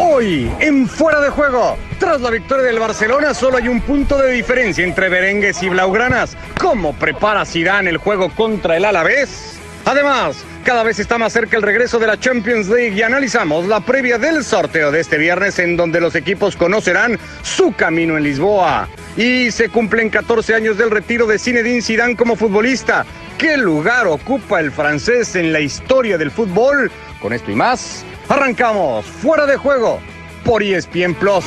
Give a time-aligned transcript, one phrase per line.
[0.00, 4.30] Hoy, en Fuera de Juego, tras la victoria del Barcelona, solo hay un punto de
[4.30, 6.36] diferencia entre Berengues y Blaugranas.
[6.60, 9.58] ¿Cómo prepara Zidane el juego contra el Alavés?
[9.84, 13.80] Además, cada vez está más cerca el regreso de la Champions League y analizamos la
[13.80, 18.88] previa del sorteo de este viernes en donde los equipos conocerán su camino en Lisboa.
[19.16, 23.04] Y se cumplen 14 años del retiro de Zinedine Zidane como futbolista.
[23.36, 26.88] ¿Qué lugar ocupa el francés en la historia del fútbol?
[27.20, 30.00] Con esto y más, arrancamos fuera de juego
[30.44, 31.44] por ESPN Plus.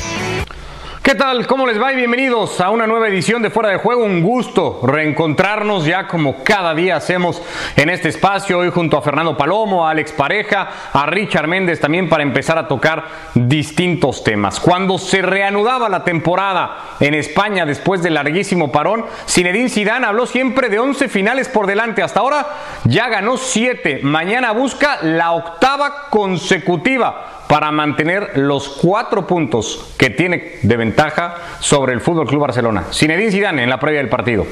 [1.04, 1.48] ¿Qué tal?
[1.48, 1.91] ¿Cómo les va?
[1.91, 4.05] Y bienvenidos a una nueva edición de Fuera de Juego.
[4.05, 7.41] Un gusto reencontrarnos ya como cada día hacemos
[7.76, 8.60] en este espacio.
[8.60, 12.68] Hoy junto a Fernando Palomo, a Alex Pareja, a Richard Méndez también para empezar a
[12.68, 14.60] tocar distintos temas.
[14.60, 20.70] Cuando se reanudaba la temporada en España después del larguísimo parón, Zinedine Zidane habló siempre
[20.70, 22.04] de 11 finales por delante.
[22.04, 22.46] Hasta ahora
[22.84, 24.02] ya ganó 7.
[24.04, 31.91] Mañana busca la octava consecutiva para mantener los cuatro puntos que tiene de ventaja sobre
[31.91, 32.85] el Fútbol Club Barcelona.
[32.94, 34.46] Zinedine Zidane en la previa del partido.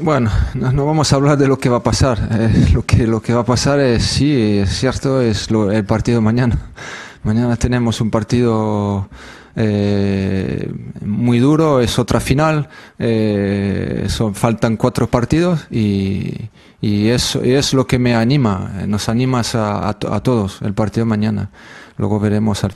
[0.00, 2.18] Bueno, no, vamos a hablar de lo que va a pasar.
[2.30, 6.56] Eh, lo, que, va a pasar es, sí, es cierto, es el partido mañana.
[7.24, 9.10] Mañana tenemos un partido
[9.54, 10.72] eh,
[11.04, 16.48] muy duro, es otra final, eh, faltan cuatro partidos y,
[16.82, 21.48] y eso es lo que me anima, nos animas a, a, todos el partido mañana.
[21.96, 22.72] Luego veremos al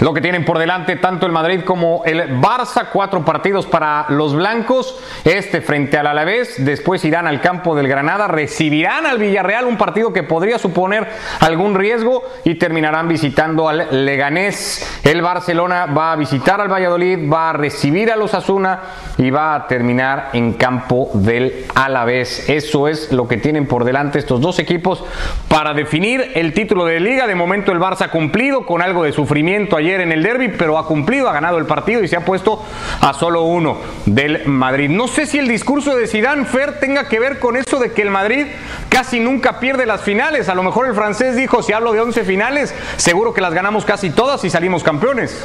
[0.00, 4.34] lo que tienen por delante tanto el Madrid como el Barça, cuatro partidos para los
[4.34, 9.76] blancos, este frente al Alavés, después irán al campo del Granada, recibirán al Villarreal, un
[9.76, 11.06] partido que podría suponer
[11.40, 12.22] algún riesgo.
[12.44, 15.00] Y terminarán visitando al Leganés.
[15.04, 18.80] El Barcelona va a visitar al Valladolid, va a recibir a los Asuna.
[19.18, 22.48] Y va a terminar en campo del Alavés.
[22.48, 25.04] Eso es lo que tienen por delante estos dos equipos
[25.48, 27.26] para definir el título de liga.
[27.26, 30.86] De momento el Barça cumplido con algo de sufrimiento ayer en el derby, pero ha
[30.86, 32.62] cumplido, ha ganado el partido y se ha puesto
[33.00, 34.88] a solo uno del Madrid.
[34.88, 38.02] No sé si el discurso de Zidane Fer tenga que ver con eso de que
[38.02, 38.46] el Madrid
[38.88, 40.48] casi nunca pierde las finales.
[40.48, 43.84] A lo mejor el francés dijo, si hablo de 11 finales, seguro que las ganamos
[43.84, 45.44] casi todas y salimos campeones.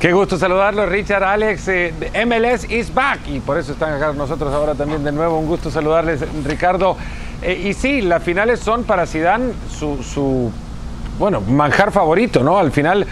[0.00, 1.68] Qué gusto saludarlo, Richard, Alex.
[1.68, 1.92] Eh,
[2.24, 5.38] MLS is back y por eso están acá nosotros ahora también de nuevo.
[5.38, 6.96] Un gusto saludarles, Ricardo.
[7.42, 10.50] Eh, y sí, las finales son para Zidane su, su,
[11.18, 12.56] bueno, manjar favorito, ¿no?
[12.58, 13.06] Al final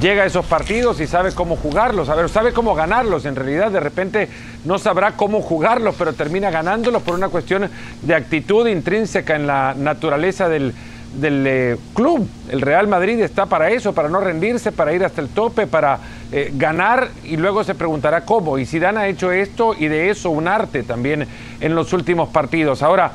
[0.00, 3.24] llega a esos partidos y sabe cómo jugarlos, a ver, sabe cómo ganarlos.
[3.24, 4.28] En realidad, de repente
[4.64, 7.68] no sabrá cómo jugarlos, pero termina ganándolos por una cuestión
[8.02, 10.74] de actitud intrínseca en la naturaleza del,
[11.22, 12.28] eh, club.
[12.50, 15.98] El Real Madrid está para eso, para no rendirse, para ir hasta el tope, para
[16.32, 18.58] eh, ganar y luego se preguntará cómo.
[18.58, 21.26] Y Zidane ha hecho esto y de eso un arte también
[21.60, 22.82] en los últimos partidos.
[22.82, 23.12] Ahora,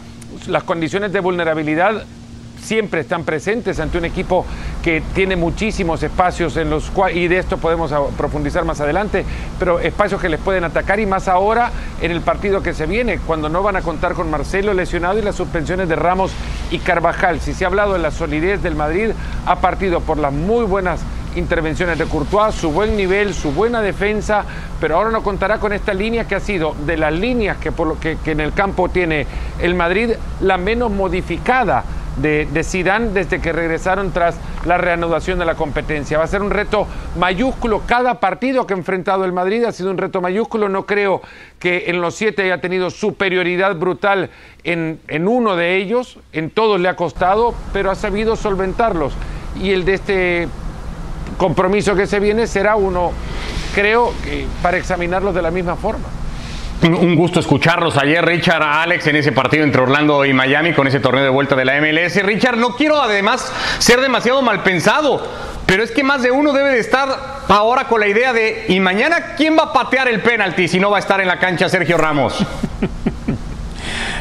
[0.47, 2.03] las condiciones de vulnerabilidad
[2.63, 4.46] siempre están presentes ante un equipo
[4.81, 9.25] que tiene muchísimos espacios en los cuales, y de esto podemos profundizar más adelante,
[9.59, 11.72] pero espacios que les pueden atacar y más ahora
[12.02, 15.22] en el partido que se viene, cuando no van a contar con Marcelo lesionado y
[15.22, 16.31] las suspensiones de Ramos
[16.72, 17.40] y Carvajal.
[17.40, 19.12] Si se ha hablado de la solidez del Madrid,
[19.46, 21.02] ha partido por las muy buenas
[21.35, 24.46] intervenciones de Courtois, su buen nivel, su buena defensa,
[24.79, 27.88] pero ahora no contará con esta línea que ha sido de las líneas que, por
[27.88, 29.25] lo que, que en el campo tiene
[29.59, 31.84] el Madrid la menos modificada
[32.18, 34.35] de, de Zidane desde que regresaron tras
[34.66, 36.18] la reanudación de la competencia.
[36.18, 36.88] Va a ser un reto
[37.18, 37.84] mayúsculo.
[37.85, 40.69] Cada partido que ha enfrentado el Madrid ha sido un reto mayúsculo.
[40.69, 41.22] No creo
[41.59, 44.29] que en los siete haya tenido superioridad brutal
[44.63, 46.19] en, en uno de ellos.
[46.31, 49.13] En todos le ha costado, pero ha sabido solventarlos.
[49.59, 50.47] Y el de este
[51.38, 53.12] compromiso que se viene será uno,
[53.75, 54.13] creo,
[54.62, 56.06] para examinarlos de la misma forma.
[56.84, 61.00] Un gusto escucharlos ayer, Richard, Alex, en ese partido entre Orlando y Miami con ese
[61.00, 62.22] torneo de vuelta de la MLS.
[62.24, 65.26] Richard, no quiero además ser demasiado mal pensado,
[65.66, 68.82] pero es que más de uno debe de estar ahora con la idea de, ¿y
[68.82, 71.70] mañana quién va a patear el penalti si no va a estar en la cancha
[71.70, 72.36] Sergio Ramos?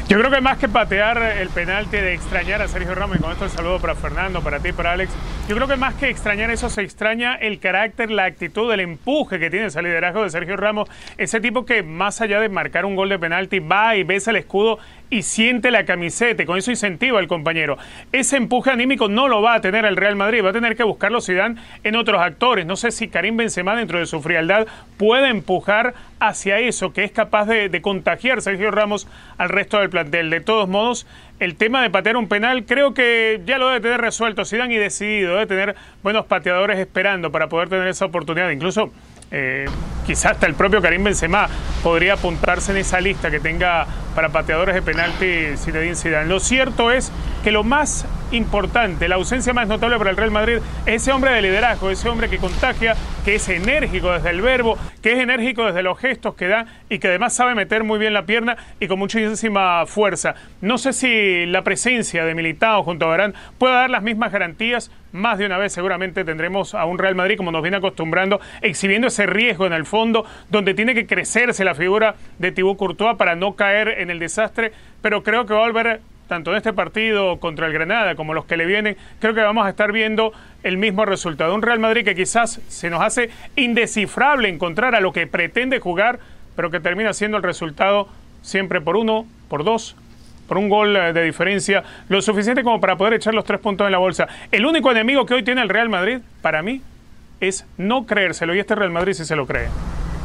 [0.08, 3.32] Yo creo que más que patear el penalti de extrañar a Sergio Ramos, y con
[3.32, 5.10] esto el saludo para Fernando, para ti, para Alex,
[5.49, 9.38] yo creo que más que extrañar eso, se extraña el carácter, la actitud, el empuje
[9.38, 12.94] que tiene ese liderazgo de Sergio Ramos, ese tipo que más allá de marcar un
[12.94, 14.78] gol de penalti, va y besa el escudo
[15.12, 17.76] y siente la camiseta, con eso incentiva al compañero.
[18.12, 20.85] Ese empuje anímico no lo va a tener el Real Madrid, va a tener que
[20.85, 22.64] buscarlo Zidane en otros actores.
[22.64, 24.67] No sé si Karim Benzema dentro de su frialdad
[24.97, 29.06] puede empujar hacia eso, que es capaz de, de contagiar Sergio Ramos
[29.37, 30.31] al resto del plantel.
[30.31, 31.06] De todos modos,
[31.41, 34.79] el tema de patear un penal creo que ya lo debe tener resuelto Zidane y
[34.79, 38.49] decidido, debe tener buenos pateadores esperando para poder tener esa oportunidad.
[38.49, 38.91] Incluso
[39.35, 39.65] Eh,
[40.06, 41.49] quizás hasta el propio Karim Benzema
[41.82, 46.28] podría apuntarse en esa lista que tenga para pateadores de penalti Zinedine Zidane.
[46.28, 47.12] Lo cierto es
[47.43, 51.32] que lo más importante, la ausencia más notable para el Real Madrid es ese hombre
[51.32, 52.94] de liderazgo, ese hombre que contagia,
[53.25, 56.98] que es enérgico desde el verbo, que es enérgico desde los gestos que da y
[56.98, 60.34] que además sabe meter muy bien la pierna y con muchísima fuerza.
[60.60, 64.90] No sé si la presencia de Militao junto a Barán puede dar las mismas garantías.
[65.12, 69.08] Más de una vez seguramente tendremos a un Real Madrid como nos viene acostumbrando, exhibiendo
[69.08, 73.35] ese riesgo en el fondo, donde tiene que crecerse la figura de Thibaut Courtois para
[73.35, 74.73] no caer en el desastre,
[75.03, 78.47] pero creo que va a volver tanto en este partido contra el Granada como los
[78.47, 81.55] que le vienen, creo que vamos a estar viendo el mismo resultado.
[81.55, 86.21] Un Real Madrid que quizás se nos hace indescifrable encontrar a lo que pretende jugar,
[86.56, 88.09] pero que termina siendo el resultado
[88.41, 89.94] siempre por uno, por dos,
[90.49, 93.85] por un gol eh, de diferencia, lo suficiente como para poder echar los tres puntos
[93.85, 94.27] en la bolsa.
[94.50, 96.81] El único enemigo que hoy tiene el Real Madrid, para mí,
[97.43, 99.69] es no creérselo, y este Real Madrid sí se lo cree.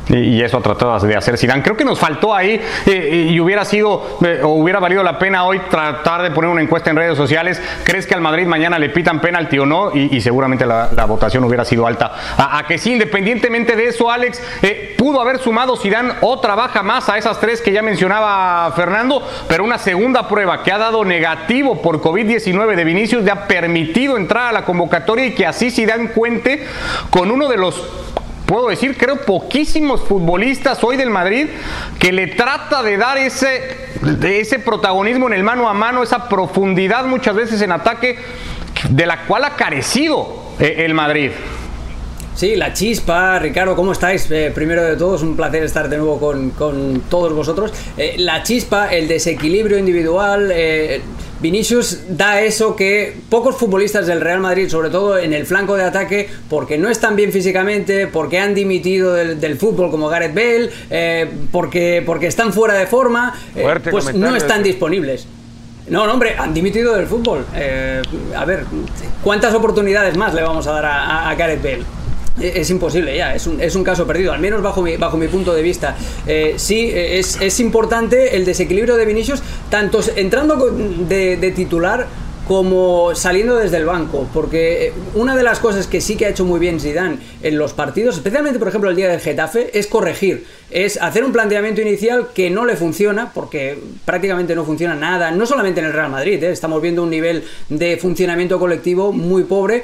[0.09, 1.61] Y, eso trató de hacer Zidane.
[1.61, 5.43] Creo que nos faltó ahí eh, y hubiera sido eh, o hubiera valido la pena
[5.45, 7.61] hoy tratar de poner una encuesta en redes sociales.
[7.83, 9.91] ¿Crees que al Madrid mañana le pitan penalti o no?
[9.93, 12.13] Y, seguramente la, votación hubiera sido alta.
[12.37, 17.09] A, que sí, independientemente de eso, Alex, eh, pudo haber sumado Zidane otra baja más
[17.09, 21.81] a esas tres que ya mencionaba Fernando, pero una segunda prueba que ha dado negativo
[21.81, 26.11] por COVID-19 de Vinicius le ha permitido entrar a la convocatoria y que así Zidane
[26.11, 26.65] cuente
[27.09, 27.81] con uno de los
[28.47, 31.47] puedo decir, creo, poquísimos futbolistas hoy del Madrid
[31.99, 33.77] que le trata de dar ese,
[34.23, 38.17] ese protagonismo en el mano a mano, esa profundidad muchas veces en ataque
[38.89, 41.31] de la cual ha carecido eh, el Madrid.
[42.37, 44.29] Sí, la chispa, Ricardo, ¿cómo estáis?
[44.31, 47.73] Eh, primero de todo, es un placer estar de nuevo con, todos vosotros.
[47.97, 50.53] Eh, la chispa, el desequilibrio individual,
[51.39, 55.83] Vinicius da eso que pocos futbolistas del Real Madrid, sobre todo en el flanco de
[55.83, 61.29] ataque, porque no están bien físicamente, porque han dimitido del, fútbol como Gareth Bale, eh,
[61.51, 65.27] porque, porque están fuera de forma, eh, pues no están disponibles.
[65.89, 67.45] No, no, hombre, han dimitido del fútbol.
[67.55, 68.01] Eh,
[68.35, 68.65] a ver,
[69.23, 71.96] ¿cuántas oportunidades más le vamos a dar a Gareth Bale?
[72.41, 75.27] Es imposible ya, es un, es un, caso perdido, al menos bajo mi, bajo mi
[75.27, 75.95] punto de vista.
[76.25, 82.07] Eh, sí, es, es, importante el desequilibrio de Vinicius, tanto entrando de, de titular
[82.47, 86.45] como saliendo desde el banco, porque una de las cosas que sí que ha hecho
[86.45, 90.45] muy bien Zidane en los partidos, especialmente por ejemplo el día del Getafe, es corregir,
[90.69, 95.45] es hacer un planteamiento inicial que no le funciona, porque prácticamente no funciona nada, no
[95.45, 96.51] solamente en el Real Madrid, ¿eh?
[96.51, 99.83] estamos viendo un nivel de funcionamiento colectivo muy pobre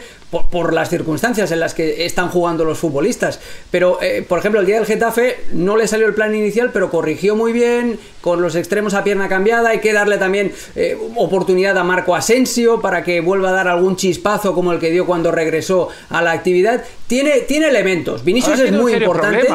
[0.49, 3.39] por, las circunstancias en las que están jugando los futbolistas.
[3.69, 6.89] Pero, eh, por ejemplo, el día del Getafe no le salió el plan inicial, pero
[6.89, 11.77] corrigió muy bien, con los extremos a pierna cambiada, hay que darle también eh, oportunidad
[11.77, 15.31] a Marco Asensio para que vuelva a dar algún chispazo como el que dio cuando
[15.31, 16.83] regresó a la actividad.
[17.07, 19.47] Tiene, tiene elementos, Vinicius es muy importante,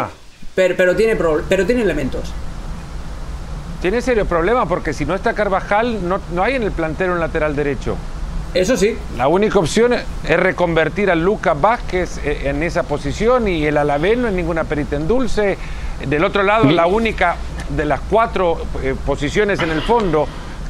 [0.55, 1.17] pero, pero, tiene,
[1.49, 2.33] pero tiene elementos.
[3.81, 7.21] Tiene serio problema porque si no está Carvajal, no, no hay en el plantero un
[7.21, 7.97] lateral derecho.
[8.55, 8.97] Eso sí.
[9.17, 10.05] La única opción es
[10.41, 14.97] reconvertir a Lucas Vázquez eh, en esa posición y el Alavés no es ninguna perita
[14.97, 15.59] en dulce.
[16.07, 17.37] Del otro lado, la única
[17.69, 20.27] de las cuatro eh, posiciones en el fondo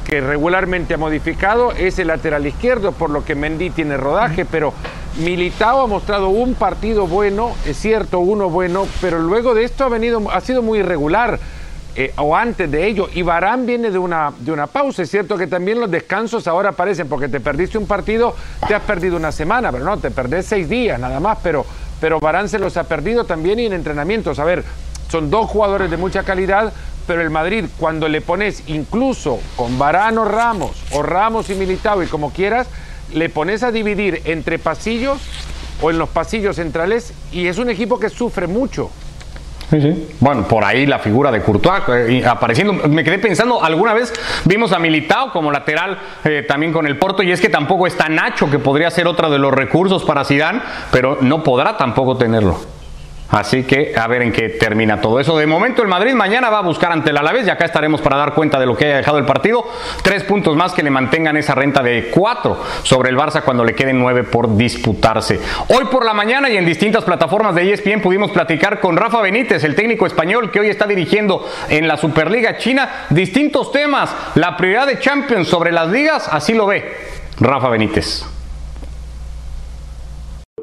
[0.09, 4.73] que regularmente ha modificado es el lateral izquierdo, por lo que Mendy tiene rodaje, pero
[5.19, 9.89] Militao ha mostrado un partido bueno, es cierto, uno bueno, pero luego de esto ha
[9.89, 11.39] venido, ha sido muy irregular.
[11.95, 13.09] Eh, o antes de ello.
[13.13, 15.01] Y Barán viene de una, de una pausa.
[15.01, 18.35] Es cierto que también los descansos ahora aparecen porque te perdiste un partido,
[18.67, 21.39] te has perdido una semana, pero no, te perdés seis días nada más.
[21.41, 21.65] Pero,
[21.99, 24.37] pero Barán se los ha perdido también y en entrenamientos.
[24.37, 24.63] A ver,
[25.09, 26.71] son dos jugadores de mucha calidad,
[27.09, 32.03] pero el Madrid, cuando le pones incluso con Barán o Ramos, o Ramos y Militao
[32.03, 32.67] y como quieras,
[33.11, 35.17] le pones a dividir entre pasillos
[35.81, 38.91] o en los pasillos centrales y es un equipo que sufre mucho.
[40.19, 42.73] Bueno, por ahí la figura de Courtois eh, apareciendo.
[42.87, 44.13] Me quedé pensando, alguna vez
[44.45, 48.07] vimos a Militao como lateral eh, también con el Porto y es que tampoco está
[48.07, 50.61] Nacho, que podría ser otro de los recursos para Zidane,
[50.91, 52.78] pero no podrá tampoco tenerlo.
[53.31, 55.37] Así que a ver en qué termina todo eso.
[55.37, 58.17] De momento el Madrid mañana va a buscar ante el Alavés y acá estaremos para
[58.17, 59.63] dar cuenta de lo que haya dejado el partido.
[60.01, 63.75] Tres puntos más que le mantengan esa renta de cuatro sobre el Barça cuando le
[63.75, 65.39] queden nueve por disputarse.
[65.67, 69.63] Hoy por la mañana y en distintas plataformas de ESPN pudimos platicar con Rafa Benítez,
[69.63, 74.15] el técnico español que hoy está dirigiendo en la Superliga China distintos temas.
[74.35, 76.91] La prioridad de Champions sobre las ligas, así lo ve
[77.39, 78.25] Rafa Benítez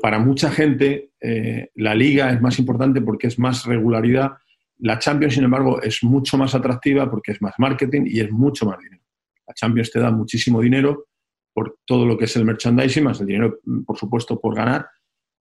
[0.06, 4.32] para mucha gente eh, la liga es más importante porque es más regularidad.
[4.78, 8.66] La Champions, sin embargo, es mucho más atractiva porque es más marketing y es mucho
[8.66, 9.02] más dinero.
[9.46, 11.06] La Champions te da muchísimo dinero
[11.52, 14.88] por todo lo que es el merchandising, más el dinero, por supuesto, por ganar.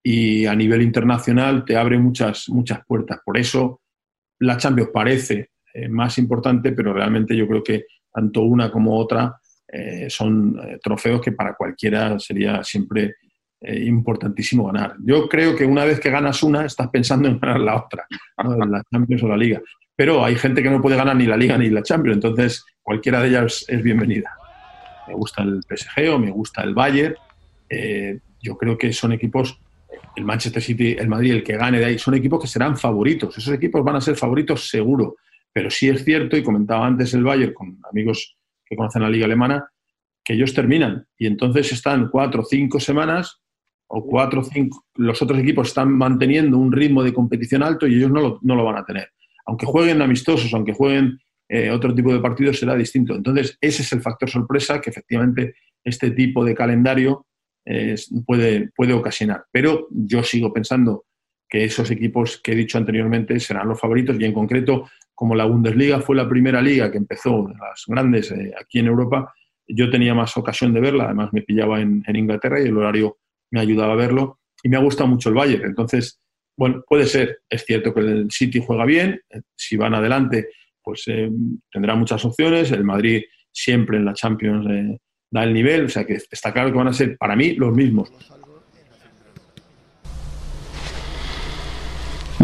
[0.06, 3.20] y a nivel internacional te abre muchas, muchas puertas.
[3.24, 3.80] Por eso
[4.40, 9.40] la Champions parece eh, más importante, pero realmente yo creo que tanto una como otra
[9.66, 13.16] eh, son eh, trofeos que para cualquiera sería siempre
[13.66, 14.97] importantísimo ganar.
[15.04, 18.06] Yo creo que una vez que ganas una, estás pensando en ganar la otra,
[18.37, 19.61] la Champions o la Liga.
[19.97, 23.23] Pero hay gente que no puede ganar ni la Liga ni la Champions, entonces cualquiera
[23.23, 24.30] de ellas es bienvenida.
[25.06, 27.14] Me gusta el PSG o me gusta el Bayern.
[28.42, 29.59] yo creo que son equipos
[30.16, 33.37] el Manchester City, el Madrid, el que gane de ahí, son equipos que serán favoritos.
[33.37, 35.16] Esos equipos van a ser favoritos seguro.
[35.52, 39.26] Pero sí es cierto, y comentaba antes el Bayern con amigos que conocen la liga
[39.26, 39.68] alemana,
[40.25, 43.40] que ellos terminan y entonces están cuatro o cinco semanas
[43.86, 47.96] o cuatro o cinco, los otros equipos están manteniendo un ritmo de competición alto y
[47.96, 49.10] ellos no lo, no lo van a tener.
[49.46, 53.14] Aunque jueguen amistosos, aunque jueguen eh, otro tipo de partidos, será distinto.
[53.14, 57.26] Entonces, ese es el factor sorpresa que efectivamente este tipo de calendario
[58.26, 59.44] puede, puede ocasionar.
[59.50, 61.04] Pero yo sigo pensando
[61.48, 65.44] que esos equipos que he dicho anteriormente serán los favoritos y en concreto, como la
[65.44, 69.32] Bundesliga fue la primera liga que empezó, las grandes eh, aquí en Europa,
[69.68, 73.18] yo tenía más ocasión de verla, además me pillaba en, Inglaterra y el horario
[73.54, 75.64] me ayudaba a verlo y me ha gustado mucho el Bayern.
[75.64, 76.20] Entonces,
[76.58, 80.49] bueno, puede ser, es cierto que el City juega bien, eh, si van adelante,
[80.82, 81.30] pues eh,
[81.70, 84.99] tendrá muchas opciones, el Madrid siempre en la Champions
[85.30, 87.73] da el nivel, o sea que está claro que van a ser para mí los
[87.73, 88.11] mismos.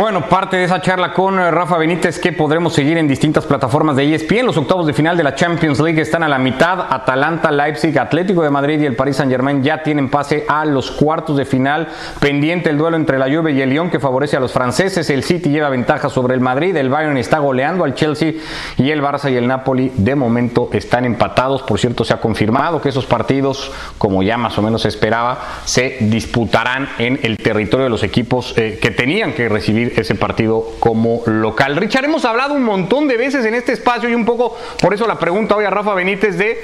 [0.01, 3.97] Bueno, parte de esa charla con eh, Rafa Benítez que podremos seguir en distintas plataformas
[3.97, 4.47] de ESPN.
[4.47, 6.87] Los octavos de final de la Champions League están a la mitad.
[6.89, 10.91] Atalanta, Leipzig, Atlético de Madrid y el Paris Saint Germain ya tienen pase a los
[10.91, 11.89] cuartos de final.
[12.19, 15.11] Pendiente el duelo entre la Juve y el Lyon que favorece a los franceses.
[15.11, 16.75] El City lleva ventaja sobre el Madrid.
[16.77, 18.33] El Bayern está goleando al Chelsea
[18.79, 21.61] y el Barça y el Napoli de momento están empatados.
[21.61, 25.99] Por cierto, se ha confirmado que esos partidos, como ya más o menos esperaba, se
[26.01, 31.23] disputarán en el territorio de los equipos eh, que tenían que recibir ese partido como
[31.27, 31.77] local.
[31.77, 35.07] Richard, hemos hablado un montón de veces en este espacio y un poco por eso
[35.07, 36.59] la pregunta hoy a Rafa Benítez de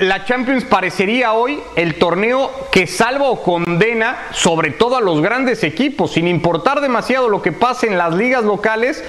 [0.00, 5.64] la Champions parecería hoy el torneo que salva o condena sobre todo a los grandes
[5.64, 9.02] equipos, sin importar demasiado lo que pase en las ligas locales,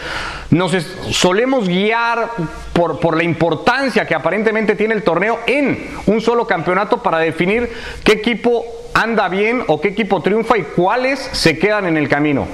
[0.50, 0.72] nos
[1.12, 2.30] solemos guiar
[2.74, 7.70] por, por la importancia que aparentemente tiene el torneo en un solo campeonato para definir
[8.04, 12.48] qué equipo anda bien o qué equipo triunfa y cuáles se quedan en el camino.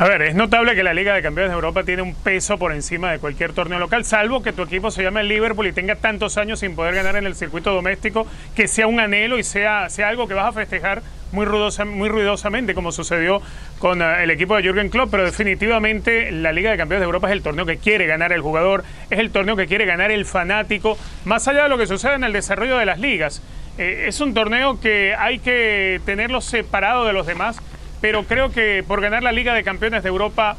[0.00, 2.70] A ver, es notable que la Liga de Campeones de Europa tiene un peso por
[2.72, 6.38] encima de cualquier torneo local, salvo que tu equipo se llame Liverpool y tenga tantos
[6.38, 8.24] años sin poder ganar en el circuito doméstico,
[8.54, 11.02] que sea un anhelo y sea, sea algo que vas a festejar
[11.32, 11.46] muy,
[11.86, 13.42] muy ruidosamente, como sucedió
[13.80, 17.26] con eh, el equipo de Jürgen Klopp, pero definitivamente la Liga de Campeones de Europa
[17.26, 20.26] es el torneo que quiere ganar el jugador, es el torneo que quiere ganar el
[20.26, 23.42] fanático, más allá de lo que sucede en el desarrollo de las ligas.
[23.78, 27.60] Eh, es un torneo que hay que tenerlo separado de los demás
[28.00, 30.56] pero creo que por ganar la Liga de Campeones de Europa,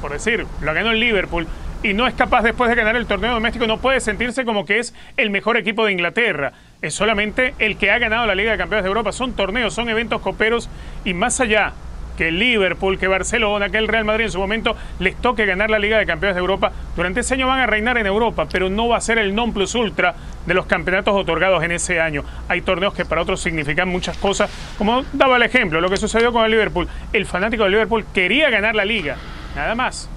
[0.00, 1.46] por decir, lo ganó el Liverpool,
[1.82, 4.78] y no es capaz después de ganar el torneo doméstico, no puede sentirse como que
[4.78, 6.52] es el mejor equipo de Inglaterra.
[6.82, 9.12] Es solamente el que ha ganado la Liga de Campeones de Europa.
[9.12, 10.68] Son torneos, son eventos coperos
[11.04, 11.74] y más allá
[12.16, 15.70] que el Liverpool, que Barcelona, que el Real Madrid en su momento les toque ganar
[15.70, 16.72] la Liga de Campeones de Europa.
[16.96, 19.52] Durante ese año van a reinar en Europa, pero no va a ser el non
[19.52, 20.14] plus ultra
[20.46, 22.24] de los campeonatos otorgados en ese año.
[22.48, 26.32] Hay torneos que para otros significan muchas cosas, como daba el ejemplo, lo que sucedió
[26.32, 26.88] con el Liverpool.
[27.12, 29.16] El fanático del Liverpool quería ganar la Liga,
[29.54, 30.08] nada más.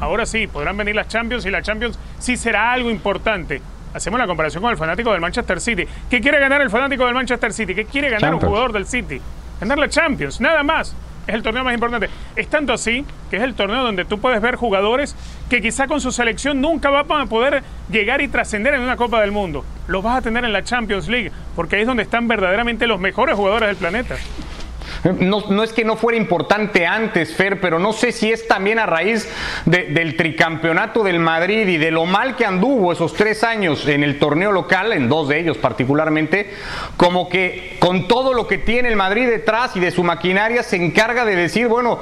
[0.00, 3.60] Ahora sí, podrán venir las Champions y la Champions sí será algo importante.
[3.94, 5.84] Hacemos la comparación con el fanático del Manchester City.
[6.10, 7.74] ¿Qué quiere ganar el fanático del Manchester City?
[7.74, 9.20] ¿Qué quiere ganar un jugador del City?
[9.60, 10.94] Ganar la Champions, nada más
[11.28, 12.08] es el torneo más importante.
[12.34, 15.14] Es tanto así que es el torneo donde tú puedes ver jugadores
[15.50, 19.20] que quizá con su selección nunca van a poder llegar y trascender en una Copa
[19.20, 19.64] del Mundo.
[19.86, 22.98] Los vas a tener en la Champions League, porque ahí es donde están verdaderamente los
[22.98, 24.16] mejores jugadores del planeta.
[25.20, 28.86] No, es que no fuera importante antes, Fer, pero no sé si es también a
[28.86, 29.28] raíz
[29.64, 34.18] del tricampeonato del Madrid y de lo mal que anduvo esos tres años en el
[34.18, 36.50] torneo local, en dos de ellos particularmente,
[36.96, 40.76] como que con todo lo que tiene el Madrid detrás y de su maquinaria se
[40.76, 42.00] encarga de decir, bueno,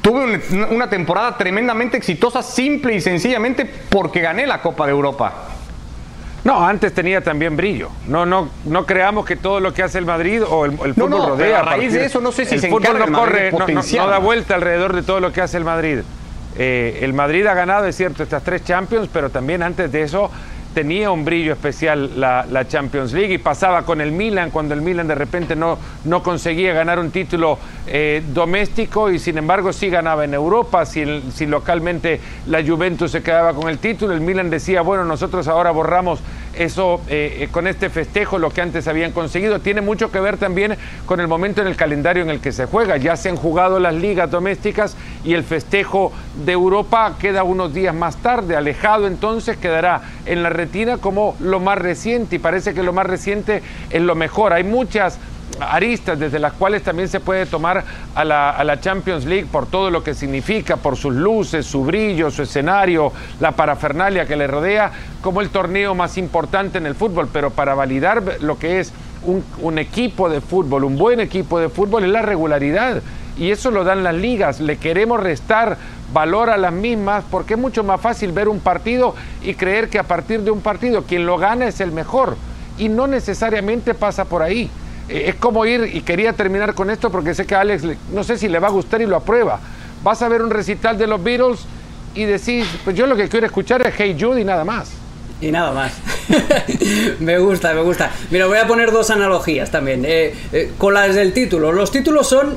[0.00, 0.40] tuve
[0.70, 5.57] una temporada tremendamente exitosa simple y sencillamente porque gané la Copa de Europa.
[6.48, 7.90] No, antes tenía también brillo.
[8.06, 11.60] No, no, no creamos que todo lo que hace el Madrid o el, fútbol rodea.
[11.60, 14.54] a raíz de eso no sé si el se fútbol no corre, no, da vuelta
[14.54, 15.98] alrededor de todo lo que hace el Madrid.
[16.56, 20.30] Eh, el Madrid ha ganado, es cierto, estas tres Champions, pero también antes de eso
[20.78, 25.08] tenía un brillo especial la, Champions League y pasaba con el Milan cuando el Milan
[25.08, 27.58] de repente no, no conseguía ganar un título
[27.88, 31.04] eh, doméstico y sin embargo sí ganaba en Europa, si
[31.46, 36.20] localmente la Juventus se quedaba con el título, el Milan decía, bueno, nosotros ahora borramos
[36.58, 39.60] eso eh, eh, con este festejo, lo que antes habían conseguido.
[39.60, 42.66] Tiene mucho que ver también con el momento en el calendario en el que se
[42.66, 42.96] juega.
[42.96, 46.12] Ya se han jugado las ligas domésticas y el festejo
[46.44, 51.60] de Europa queda unos días más tarde, alejado entonces quedará en la retina como lo
[51.60, 54.52] más reciente y parece que lo más reciente es lo mejor.
[54.52, 55.18] Hay muchas
[55.60, 60.02] aristas desde las cuales también se puede tomar a la, Champions League por todo lo
[60.02, 65.40] que significa, por sus luces, su brillo, su escenario, la parafernalia que le rodea, como
[65.40, 67.28] el torneo más importante en el fútbol.
[67.32, 68.92] Pero para validar lo que es
[69.24, 73.02] un, un equipo de fútbol, un buen equipo de fútbol, es la regularidad.
[73.36, 74.60] Y eso lo dan las ligas.
[74.60, 75.76] Le queremos restar
[76.12, 79.98] valor a las mismas porque es mucho más fácil ver un partido y creer que
[79.98, 82.36] a partir de un partido quien lo gana es el mejor.
[82.78, 84.70] Y no necesariamente pasa por ahí.
[85.08, 88.22] Eh, es como ir, y quería terminar con esto porque sé que a Alex, no
[88.24, 89.60] sé si le va a gustar y lo aprueba.
[90.02, 91.60] Vas a ver un recital de los Beatles
[92.14, 94.90] y decís, pues yo lo que quiero escuchar es Hey Jude y nada más.
[95.40, 95.92] Y nada más.
[97.20, 98.10] me gusta, me gusta.
[98.30, 100.04] Mira, voy a poner dos analogías también.
[100.04, 101.72] Eh, eh, con las del título.
[101.72, 102.56] Los títulos son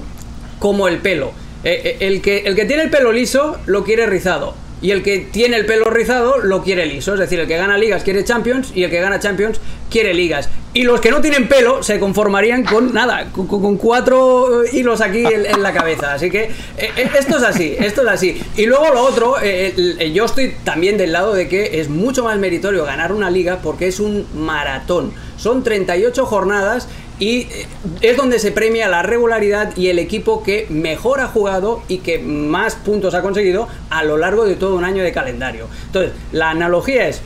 [0.60, 1.32] como el pelo.
[1.64, 4.56] el, que, el que tiene el pelo liso lo quiere rizado.
[4.82, 7.14] Y el que tiene el pelo rizado lo quiere liso.
[7.14, 9.60] Es decir, el que gana ligas quiere Champions y el que gana Champions
[9.90, 10.50] quiere ligas.
[10.74, 15.62] Y los que no tienen pelo se conformarían con nada, con, cuatro hilos aquí en,
[15.62, 16.14] la cabeza.
[16.14, 18.42] Así que eh, eh, esto es así, esto es así.
[18.56, 22.40] Y luego lo otro, eh, yo estoy también del lado de que es mucho más
[22.40, 25.12] meritorio ganar una liga porque es un maratón.
[25.36, 26.88] Son 38 jornadas
[27.22, 27.68] y eh,
[28.02, 32.18] es donde se premia la regularidad y el equipo que mejor ha jugado y que
[32.18, 35.68] más puntos ha conseguido a lo largo de todo un año de calendario.
[35.86, 37.22] Entonces, la analogía es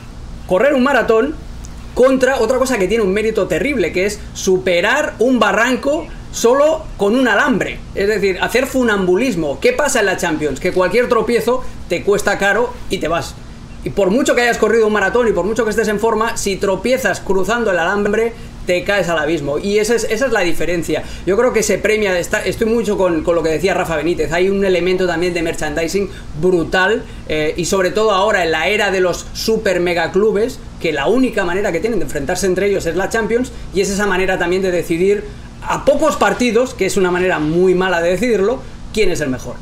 [0.46, 1.34] correr un maratón
[1.94, 7.14] contra otra cosa que tiene un mérito terrible, que es superar un barranco solo con
[7.14, 7.80] un alambre.
[7.94, 9.58] Es decir, hacer funambulismo.
[9.60, 10.60] ¿Qué pasa en la Champions?
[10.60, 13.34] Que cualquier tropiezo te cuesta caro y te vas.
[13.82, 16.36] Y por mucho que hayas corrido un maratón y por mucho que estés en forma,
[16.36, 18.34] si tropiezas cruzando el alambre,
[18.66, 19.58] te caes al abismo.
[19.58, 21.02] Y esa es, esa es la diferencia.
[21.24, 24.64] Yo creo que se premia, estoy mucho con, lo que decía Rafa Benítez, hay un
[24.64, 29.26] elemento también de merchandising brutal eh, y sobre todo ahora en la era de los
[29.32, 33.08] super mega clubes, que la única manera que tienen de enfrentarse entre ellos es la
[33.08, 35.24] Champions y es esa manera también de decidir
[35.62, 38.60] a pocos partidos, que es una manera muy mala de decidirlo,
[38.92, 39.56] quién es el mejor.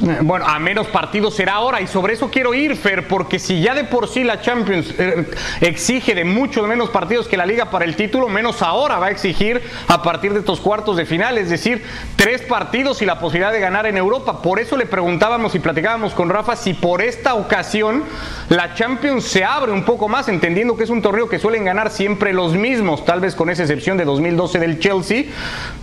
[0.00, 3.74] Bueno, a menos partidos será ahora y sobre eso quiero ir, Fer, porque si ya
[3.74, 5.28] de por sí la Champions eh,
[5.60, 9.10] exige de mucho menos partidos que la Liga para el título, menos ahora va a
[9.10, 11.82] exigir a partir de estos cuartos de final, es decir,
[12.14, 14.40] tres partidos y la posibilidad de ganar en Europa.
[14.40, 18.04] Por eso le preguntábamos y platicábamos con Rafa si por esta ocasión
[18.50, 21.90] la Champions se abre un poco más, entendiendo que es un torneo que suelen ganar
[21.90, 25.24] siempre los mismos, tal vez con esa excepción de 2012 del Chelsea,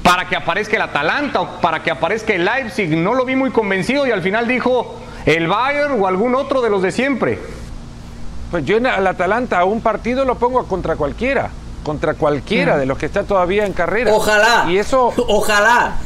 [0.04, 2.96] para que aparezca el Atalanta o para que aparezca el Leipzig.
[2.96, 6.70] No lo vi muy convencido y al final dijo el Bayern o algún otro de
[6.70, 7.40] los de siempre.
[8.52, 11.50] Pues yo al Atalanta a un partido lo pongo contra cualquiera,
[11.84, 12.80] contra cualquiera mm.
[12.80, 14.14] de los que está todavía en carrera.
[14.14, 14.66] Ojalá.
[14.70, 15.98] Y eso, ojalá.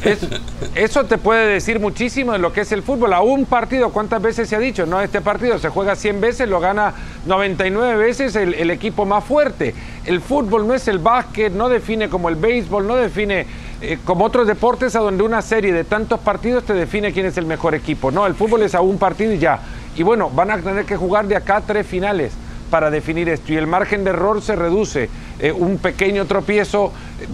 [0.74, 3.12] eso te puede decir muchísimo de lo que es el fútbol.
[3.12, 4.86] A un partido, ¿cuántas veces se ha dicho?
[4.86, 6.94] No, este partido se juega 100 veces, lo gana
[7.26, 9.74] 99 veces el, el equipo más fuerte.
[10.06, 13.46] El fútbol no es el básquet, no define como el béisbol, no define
[13.82, 17.36] eh, como otros deportes a donde una serie de tantos partidos te define quién es
[17.38, 18.10] el mejor equipo.
[18.10, 19.58] No, el fútbol es a un partido y ya.
[19.96, 22.32] Y bueno, van a tener que jugar de acá tres finales
[22.70, 25.08] para definir esto y el margen de error se reduce.
[25.38, 26.92] Eh, un pequeño tropiezo,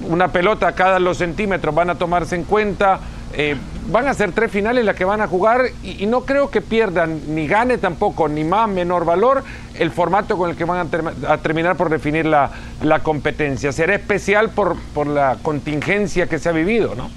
[0.08, 3.00] una pelota cada los centímetros van a tomarse en cuenta.
[3.38, 3.54] Eh,
[3.88, 7.34] van a ser tres finales las que van a jugar y, no creo que pierdan
[7.34, 9.44] ni gane tampoco ni más menor valor
[9.78, 10.88] el formato con el que van
[11.26, 12.50] a, terminar por definir la,
[12.82, 13.72] la competencia.
[13.72, 17.10] Será especial por, por la contingencia que se ha vivido, ¿no?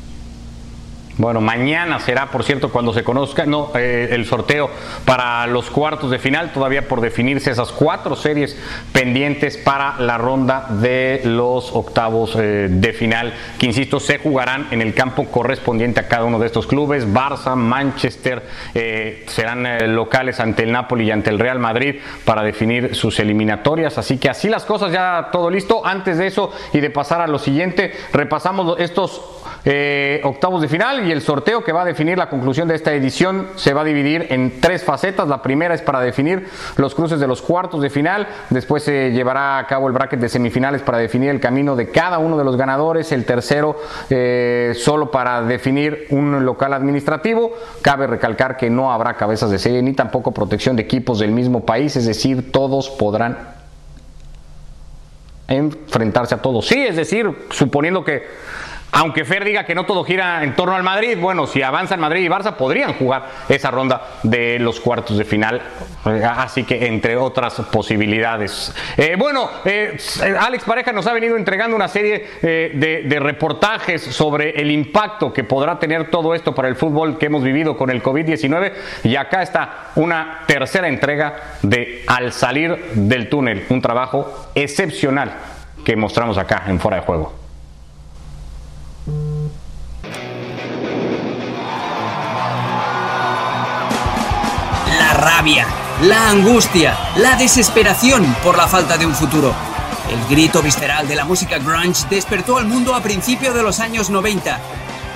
[1.20, 4.70] Bueno, mañana será, por cierto, cuando se conozca no, eh, el sorteo
[5.04, 8.58] para los cuartos de final, todavía por definirse esas cuatro series
[8.94, 14.82] pendientes para la ronda de los octavos eh, de final, que insisto, se jugarán en
[14.82, 17.06] el campo correspondiente a cada uno de estos clubes.
[17.06, 22.96] Barça, Manchester eh, serán locales ante el Napoli y ante el Real Madrid para definir
[22.96, 23.98] sus eliminatorias.
[23.98, 25.86] Así que así las cosas, ya todo listo.
[25.86, 29.22] Antes de eso y de pasar a lo siguiente, repasamos estos
[30.24, 33.48] octavos de final y el sorteo que va a definir la conclusión de esta edición
[33.56, 35.28] se va a dividir en tres facetas.
[35.28, 38.28] La primera es para definir los cruces de los cuartos de final.
[38.50, 42.20] Después se llevará a cabo el bracket de semifinales para definir el camino de cada
[42.20, 43.12] uno de los ganadores.
[43.12, 43.76] El tercero
[44.10, 47.52] eh, solo para definir un local administrativo.
[47.82, 51.66] Cabe recalcar que no habrá cabezas de serie ni tampoco protección de equipos del mismo
[51.66, 51.96] país.
[51.96, 53.38] Es decir, todos podrán
[55.48, 56.68] enfrentarse a todos.
[56.68, 58.24] Sí, es decir, suponiendo que
[58.92, 62.24] aunque Fer diga que no todo gira en torno al Madrid, bueno, si avanzan Madrid
[62.24, 65.62] y Barça podrían jugar esa ronda de los cuartos de final.
[66.06, 68.74] Eh, así que entre otras posibilidades.
[68.98, 69.98] Eh, bueno, eh,
[70.40, 75.44] Alex Pareja nos ha venido entregando una serie de, de, reportajes sobre el impacto que
[75.44, 78.74] podrá tener todo esto para el fútbol que hemos vivido con el COVID-19.
[79.04, 85.34] Y acá está una tercera entrega de Al salir del túnel, un trabajo excepcional
[85.86, 87.39] que mostramos acá en Fuera de Juego.
[95.20, 95.68] Rabia,
[96.04, 99.54] la angustia, la desesperación por la falta de un futuro.
[100.10, 104.10] El grito visceral de la música grunge despertó al mundo a principios de los años
[104.10, 104.60] 90.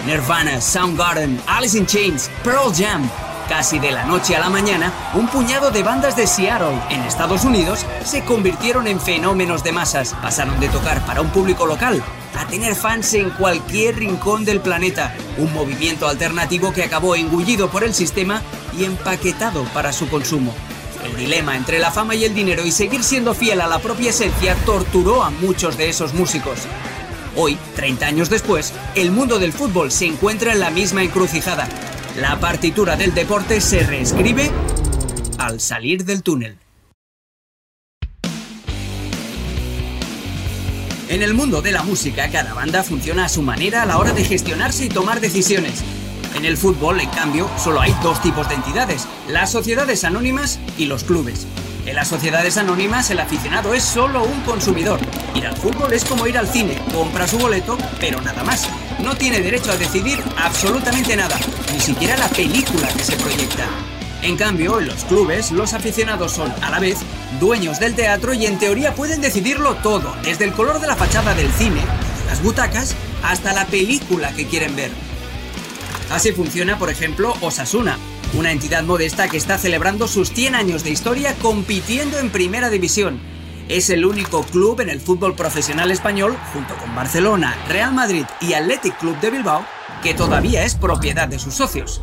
[0.06, 3.10] Nirvana, Soundgarden, Alice in Chains, Pearl Jam.
[3.48, 7.44] Casi de la noche a la mañana, un puñado de bandas de Seattle, en Estados
[7.44, 10.16] Unidos, se convirtieron en fenómenos de masas.
[10.22, 12.02] Pasaron de tocar para un público local
[12.38, 15.14] a tener fans en cualquier rincón del planeta.
[15.38, 18.42] Un movimiento alternativo que acabó engullido por el sistema
[18.78, 20.54] y empaquetado para su consumo.
[21.04, 24.12] El dilema entre la fama y el dinero y seguir siendo fiel a la propia
[24.12, 26.60] esencia torturó a muchos de esos músicos.
[27.36, 31.68] Hoy, 30 años después, el mundo del fútbol se encuentra en la misma encrucijada.
[32.18, 34.52] La partitura del deporte se reescribe
[35.40, 36.60] al salir del túnel.
[41.10, 44.14] En el mundo de la música, cada banda funciona a su manera a la hora
[44.14, 45.84] de gestionarse y tomar decisiones.
[46.36, 50.86] En el fútbol, en cambio, solo hay dos tipos de entidades, las sociedades anónimas y
[50.86, 51.48] los clubes.
[51.88, 55.00] En las sociedades anónimas el aficionado es solo un consumidor.
[55.34, 58.70] Ir al fútbol es como ir al cine, compra su boleto, pero nada más.
[59.04, 61.38] No tiene derecho a decidir absolutamente nada,
[61.74, 63.68] ni siquiera la película que se proyecta.
[64.22, 67.00] En cambio, en los clubes, los aficionados son, a la vez,
[67.38, 71.36] dueños del teatro y en teoría pueden decidirlo todo, desde el color de la fachada
[71.36, 71.82] del cine,
[72.28, 74.92] las butacas, hasta la película que quieren ver.
[76.10, 77.98] Así funciona, por ejemplo, Osasuna,
[78.36, 83.20] una entidad modesta que está celebrando sus 100 años de historia compitiendo en Primera División.
[83.70, 88.54] Es el único club en el fútbol profesional español, junto con Barcelona, Real Madrid y
[88.54, 89.66] Athletic Club de Bilbao,
[90.02, 92.02] que todavía es propiedad de sus socios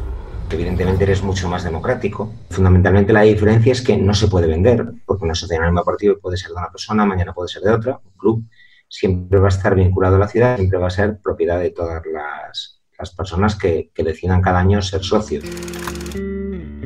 [0.54, 2.32] evidentemente eres mucho más democrático.
[2.50, 6.36] Fundamentalmente la diferencia es que no se puede vender, porque una sociedad mismo partido puede
[6.36, 8.00] ser de una persona, mañana puede ser de otra.
[8.04, 8.44] Un club
[8.88, 12.02] siempre va a estar vinculado a la ciudad, siempre va a ser propiedad de todas
[12.12, 15.44] las, las personas que, que decidan cada año ser socios.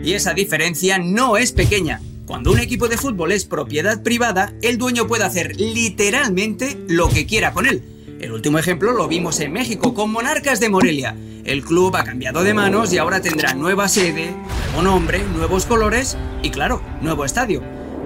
[0.02, 2.00] Y esa diferencia no es pequeña.
[2.26, 7.26] Cuando un equipo de fútbol es propiedad privada, el dueño puede hacer literalmente lo que
[7.26, 7.82] quiera con él.
[8.18, 11.14] El último ejemplo lo vimos en México con Monarcas de Morelia.
[11.44, 14.34] El club ha cambiado de manos y ahora tendrá nueva sede,
[14.72, 17.62] nuevo nombre, nuevos colores y claro, nuevo estadio.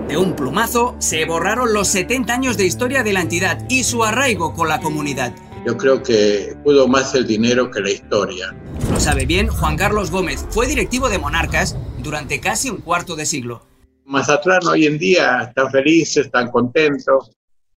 [0.09, 4.03] De un plumazo se borraron los 70 años de historia de la entidad y su
[4.03, 5.33] arraigo con la comunidad.
[5.65, 8.57] Yo creo que pudo más el dinero que la historia.
[8.91, 13.27] Lo sabe bien Juan Carlos Gómez, fue directivo de Monarcas durante casi un cuarto de
[13.27, 13.68] siglo.
[14.09, 17.31] Mazatlán hoy en día están felices, están contentos.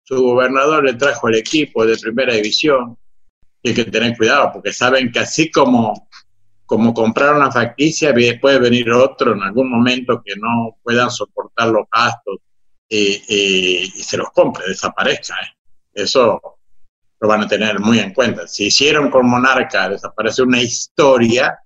[0.04, 2.96] Su gobernador le trajo el equipo de primera división
[3.60, 6.08] y hay que tener cuidado porque saben que así como,
[6.66, 11.86] como comprar una facticia, puede venir otro en algún momento que no puedan soportar los
[11.92, 12.36] gastos
[12.88, 15.34] y, se los compre, desaparezca.
[15.34, 15.56] ¿eh?
[15.94, 16.40] Eso
[17.18, 18.46] lo van a tener muy en cuenta.
[18.46, 21.58] Si hicieron con Monarca desaparece una historia,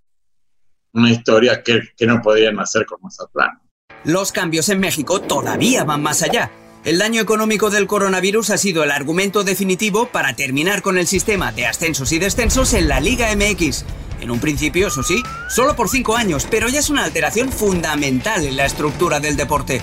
[0.94, 3.63] una historia que, que no podrían hacer con Mazatlán.
[4.05, 6.51] Los cambios en México todavía van más allá.
[6.85, 11.53] El daño económico del coronavirus ha sido el argumento definitivo para terminar con el sistema
[11.53, 13.87] de ascensos y descensos en la Liga MX.
[14.21, 18.45] En un principio, eso sí, solo por cinco años, pero ya es una alteración fundamental
[18.45, 19.81] en la estructura del deporte.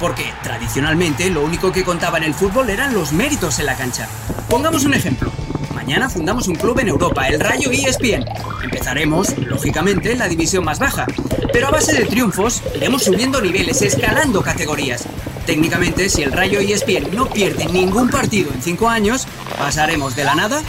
[0.00, 4.08] Porque tradicionalmente lo único que contaba en el fútbol eran los méritos en la cancha.
[4.48, 5.30] Pongamos un ejemplo.
[5.82, 8.24] Mañana fundamos un club en Europa, el Rayo ESPN.
[8.62, 11.06] Empezaremos, lógicamente, en la división más baja.
[11.52, 15.08] Pero a base de triunfos, iremos subiendo niveles, escalando categorías.
[15.44, 19.26] Técnicamente, si el Rayo ESPN no pierde ningún partido en cinco años,
[19.58, 20.62] pasaremos de la nada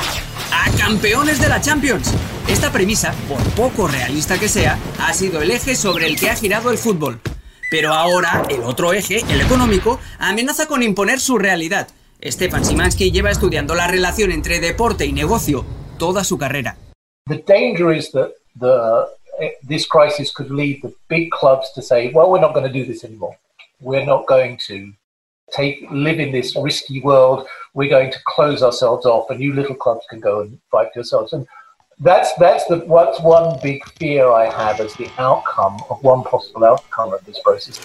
[0.51, 2.11] a campeones de la Champions.
[2.47, 6.35] Esta premisa, por poco realista que sea, ha sido el eje sobre el que ha
[6.35, 7.21] girado el fútbol.
[7.69, 11.87] Pero ahora, el otro eje, el económico, amenaza con imponer su realidad.
[12.31, 15.65] Stefan Simansky lleva estudiando la relación entre deporte y negocio
[15.97, 16.77] toda su carrera.
[17.27, 19.07] The danger is that the,
[19.39, 22.73] eh, this crisis could lead the big clubs to say, well, we're not going to
[22.73, 23.37] do this anymore.
[23.83, 24.93] we're not going to
[25.51, 27.47] take live in this risky world.
[27.73, 30.99] We're going to close ourselves off, and you little clubs can go and fight for
[30.99, 31.33] yourselves.
[31.33, 31.45] And
[31.99, 36.63] that's that's the what's one big fear I have as the outcome of one possible
[36.65, 37.79] outcome of this process.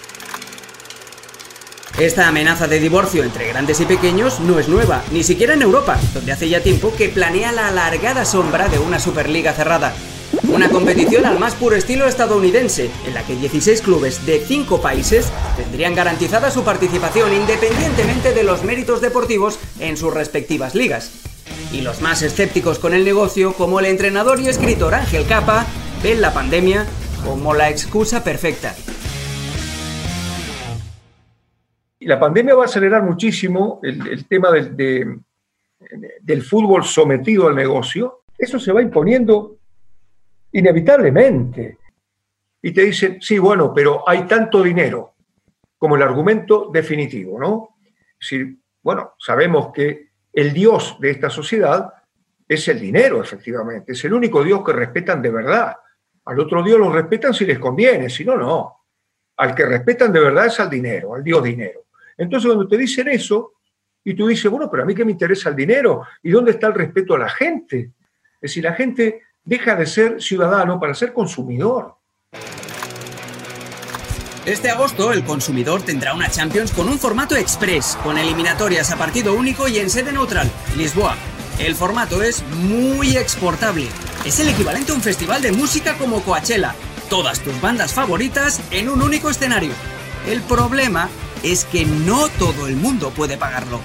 [1.99, 5.99] Esta amenaza de divorcio entre grandes y pequeños no es nueva, ni siquiera en Europa,
[6.13, 9.93] donde hace ya tiempo que planea la alargada sombra de una Superliga cerrada.
[10.47, 15.27] Una competición al más puro estilo estadounidense, en la que 16 clubes de 5 países
[15.57, 21.11] tendrían garantizada su participación independientemente de los méritos deportivos en sus respectivas ligas.
[21.73, 25.65] Y los más escépticos con el negocio, como el entrenador y escritor Ángel Capa,
[26.01, 26.85] ven la pandemia
[27.25, 28.73] como la excusa perfecta.
[32.09, 35.21] La pandemia va a acelerar muchísimo el, tema del,
[36.41, 38.23] fútbol sometido al negocio.
[38.35, 39.59] Eso se va imponiendo
[40.51, 41.77] inevitablemente.
[42.63, 45.13] Y te dicen, sí, bueno, pero hay tanto dinero
[45.77, 47.75] como el argumento definitivo, ¿no?
[48.81, 51.93] Bueno, sabemos que el Dios de esta sociedad
[52.47, 55.77] es el dinero, efectivamente, es el único Dios que respetan de verdad.
[56.25, 58.87] Al otro Dios lo respetan si les conviene, si no, no.
[59.37, 61.83] Al que respetan de verdad es al dinero, al Dios dinero.
[62.19, 63.53] Entonces cuando te dicen eso,
[64.03, 66.67] y tú dices, bueno, pero a mí que me interesa el dinero, ¿y dónde está
[66.67, 67.91] el respeto a la gente?
[68.41, 71.95] Es decir, la gente deja de ser ciudadano para ser consumidor.
[74.45, 79.33] Este agosto el consumidor tendrá una Champions con un formato express, con eliminatorias a partido
[79.33, 81.15] único y en sede neutral, Lisboa.
[81.57, 83.87] El formato es muy exportable.
[84.25, 86.75] Es el equivalente a un festival de música como Coachella.
[87.09, 89.71] Todas tus bandas favoritas en un único escenario.
[90.27, 91.09] El problema
[91.43, 93.79] es que no todo el mundo puede pagarlo.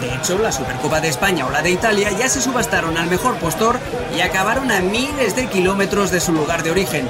[0.00, 3.36] De hecho, la Supercopa de España o la de Italia ya se subastaron al mejor
[3.36, 3.78] postor
[4.16, 7.08] y acabaron a miles de kilómetros de su lugar de origen.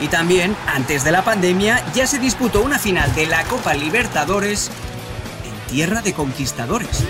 [0.00, 4.70] Y también, antes de la pandemia, ya se disputó una final de la Copa Libertadores
[5.44, 7.04] en tierra de conquistadores.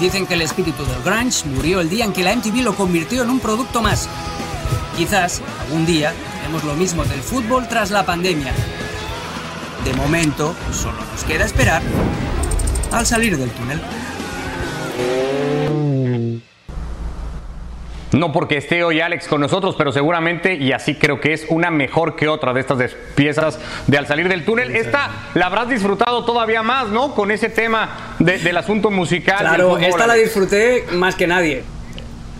[0.00, 3.22] Dicen que el espíritu del grunge murió el día en que la MTV lo convirtió
[3.22, 4.08] en un producto más.
[4.96, 8.52] Quizás algún día haremos lo mismo del fútbol tras la pandemia.
[9.84, 11.82] De momento, solo nos queda esperar
[12.92, 13.80] al salir del túnel.
[18.12, 21.70] No porque esté hoy Alex con nosotros, pero seguramente, y así creo que es una
[21.70, 24.76] mejor que otra de estas piezas de al salir del túnel.
[24.76, 27.14] Esta la habrás disfrutado todavía más, ¿no?
[27.14, 29.38] Con ese tema del asunto musical.
[29.38, 31.64] Claro, esta la disfruté más que nadie.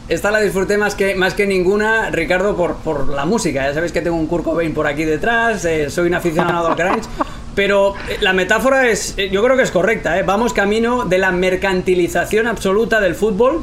[0.08, 3.66] Esta la disfruté más que, más que ninguna, Ricardo, por, por la música.
[3.66, 6.74] Ya sabéis que tengo un Kurt Cobain por aquí detrás, eh, soy un aficionado al
[6.74, 7.08] grunge.
[7.54, 10.22] Pero eh, la metáfora es, eh, yo creo que es correcta, ¿eh?
[10.22, 13.62] vamos camino de la mercantilización absoluta del fútbol.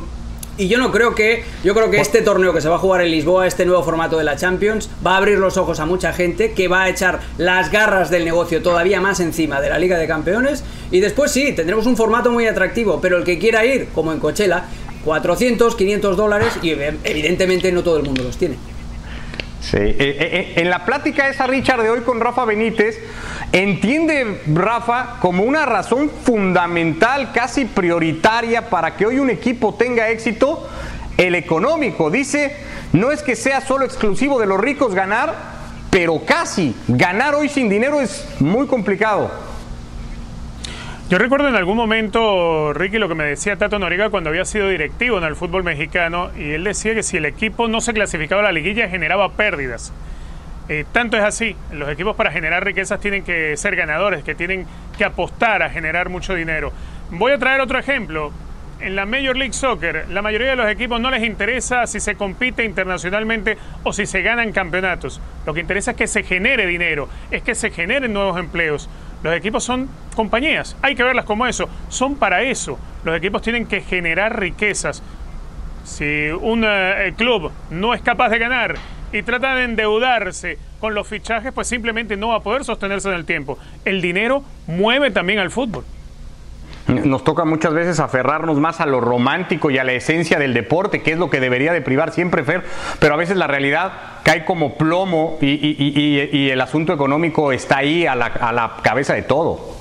[0.58, 3.00] Y yo no creo que, yo creo que este torneo que se va a jugar
[3.00, 6.12] en Lisboa, este nuevo formato de la Champions, va a abrir los ojos a mucha
[6.12, 9.98] gente que va a echar las garras del negocio todavía más encima de la Liga
[9.98, 10.66] de Campeones.
[10.92, 14.20] Y después sí, tendremos un formato muy atractivo, pero el que quiera ir, como en
[14.20, 14.66] Coachella,
[15.06, 18.56] 400, 500 dólares y evidentemente no todo el mundo los tiene.
[19.62, 22.98] Sí, en la plática esa, Richard, de hoy con Rafa Benítez,
[23.52, 30.70] Entiende Rafa como una razón fundamental, casi prioritaria para que hoy un equipo tenga éxito,
[31.18, 32.12] el económico.
[32.12, 32.56] Dice,
[32.94, 35.34] no es que sea solo exclusivo de los ricos ganar,
[35.90, 36.76] pero casi.
[36.88, 39.32] Ganar hoy sin dinero es muy complicado.
[41.10, 44.70] Yo recuerdo en algún momento, Ricky, lo que me decía Tato Noriga cuando había sido
[44.70, 48.42] directivo en el fútbol mexicano, y él decía que si el equipo no se clasificaba
[48.42, 49.92] a la liguilla generaba pérdidas.
[50.68, 54.68] Eh, tanto es así, los equipos para generar riquezas tienen que ser ganadores, que tienen
[55.00, 56.72] que apostar a generar mucho dinero.
[57.10, 58.32] Voy a traer otro ejemplo.
[58.80, 62.16] En la Major League Soccer, la mayoría de los equipos no les interesa si se
[62.16, 65.20] compite internacionalmente o si se ganan campeonatos.
[65.46, 68.90] Lo que interesa es que se genere dinero, es que se generen nuevos empleos.
[69.24, 72.80] Los equipos son compañías, hay que verlas como eso, son para eso.
[73.04, 75.04] Los equipos tienen que generar riquezas.
[75.84, 78.76] Si un eh, club no es capaz de ganar
[79.12, 83.16] y trata de endeudarse con los fichajes, pues simplemente no va a poder sostenerse en
[83.16, 83.58] el tiempo.
[83.86, 85.84] El dinero mueve también al fútbol.
[86.90, 91.02] Nos toca muchas veces aferrarnos más a lo romántico y a la esencia del deporte,
[91.02, 92.64] que es lo que debería de privar siempre, Fer,
[93.00, 98.16] pero a veces la realidad cae como plomo y, el asunto económico está ahí a
[98.16, 99.78] la, a la cabeza de todo.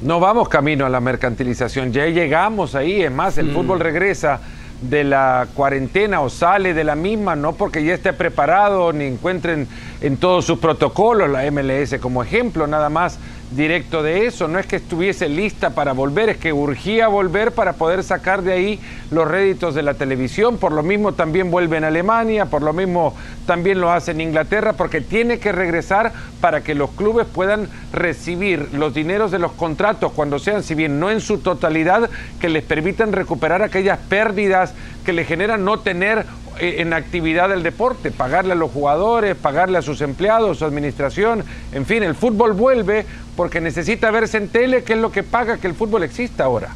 [0.00, 3.54] No vamos camino a la mercantilización, ya llegamos ahí, es más, el mm.
[3.54, 4.40] fútbol regresa
[4.80, 9.66] de la cuarentena o sale de la misma, no porque ya esté preparado ni encuentren
[10.00, 13.18] en todos sus protocolos la MLS como ejemplo, nada más
[13.56, 14.48] directo de eso.
[14.48, 18.52] No es que estuviese lista para volver, es que urgía volver para poder sacar de
[18.52, 20.58] ahí los réditos de la televisión.
[20.58, 23.14] Por lo mismo también vuelve en Alemania, por lo mismo
[23.46, 28.68] también lo hace en Inglaterra, porque tiene que regresar para que los clubes puedan recibir
[28.72, 32.62] los dineros de los contratos cuando sean, si bien no en su totalidad, que les
[32.62, 36.24] permitan recuperar aquellas pérdidas que le generan no tener
[36.58, 41.86] en actividad del deporte, pagarle a los jugadores, pagarle a sus empleados, su administración, en
[41.86, 45.66] fin, el fútbol vuelve porque necesita verse en tele, que es lo que paga que
[45.66, 46.70] el fútbol exista ahora.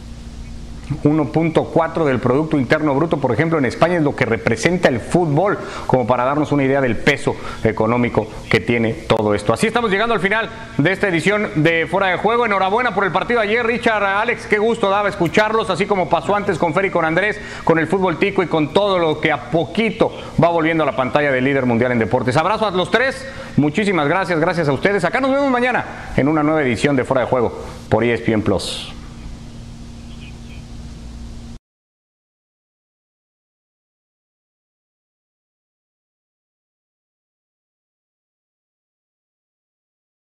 [1.04, 5.58] 1.4 del Producto Interno Bruto, por ejemplo, en España es lo que representa el fútbol,
[5.86, 9.52] como para darnos una idea del peso económico que tiene todo esto.
[9.52, 12.46] Así estamos llegando al final de esta edición de Fuera de Juego.
[12.46, 16.58] Enhorabuena por el partido ayer, Richard, Alex, qué gusto daba escucharlos, así como pasó antes
[16.58, 19.50] con Fer y con Andrés, con el fútbol tico y con todo lo que a
[19.50, 22.36] poquito va volviendo a la pantalla del líder mundial en deportes.
[22.36, 25.04] Abrazo a los tres, muchísimas gracias, gracias a ustedes.
[25.04, 27.52] Acá nos vemos mañana en una nueva edición de Fuera de Juego
[27.88, 28.97] por ESPN Plus.